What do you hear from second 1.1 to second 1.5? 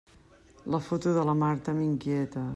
de la